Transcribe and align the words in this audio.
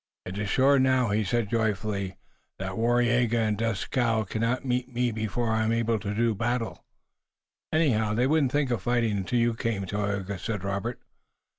"It 0.25 0.39
is 0.39 0.49
sure 0.49 0.79
now," 0.79 1.09
he 1.11 1.23
said 1.23 1.47
joyfully, 1.51 2.15
"that 2.57 2.71
Waraiyageh 2.71 3.35
and 3.35 3.55
Dieskau 3.55 4.23
cannot 4.27 4.65
meet 4.65 4.89
before 5.13 5.51
I 5.51 5.63
am 5.63 5.71
able 5.71 5.99
to 5.99 6.15
do 6.15 6.33
battle." 6.33 6.83
"Anyhow, 7.71 8.15
they 8.15 8.25
wouldn't 8.25 8.51
think 8.51 8.71
of 8.71 8.81
fighting 8.81 9.15
until 9.15 9.37
you 9.37 9.53
came, 9.53 9.85
Tayoga," 9.85 10.39
said 10.39 10.63
Robert. 10.63 10.99